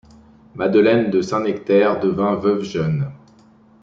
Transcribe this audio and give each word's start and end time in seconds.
Madeleine 0.55 1.11
de 1.11 1.21
Saint-Nectaire 1.21 1.99
devint 1.99 2.33
veuve 2.33 2.63
jeune. 2.63 3.11